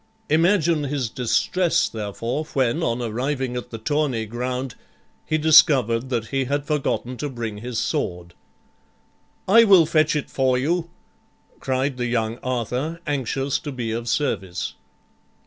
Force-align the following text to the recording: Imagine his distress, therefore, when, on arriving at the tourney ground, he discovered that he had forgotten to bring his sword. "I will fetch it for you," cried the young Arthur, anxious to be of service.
Imagine 0.29 0.85
his 0.85 1.11
distress, 1.11 1.87
therefore, 1.87 2.45
when, 2.53 2.81
on 2.81 3.03
arriving 3.03 3.55
at 3.55 3.69
the 3.69 3.77
tourney 3.77 4.25
ground, 4.25 4.73
he 5.27 5.37
discovered 5.37 6.09
that 6.09 6.29
he 6.29 6.45
had 6.45 6.65
forgotten 6.65 7.17
to 7.17 7.29
bring 7.29 7.59
his 7.59 7.77
sword. 7.77 8.33
"I 9.47 9.63
will 9.63 9.85
fetch 9.85 10.15
it 10.15 10.31
for 10.31 10.57
you," 10.57 10.89
cried 11.59 11.97
the 11.97 12.07
young 12.07 12.39
Arthur, 12.41 12.99
anxious 13.05 13.59
to 13.59 13.71
be 13.71 13.91
of 13.91 14.09
service. 14.09 14.73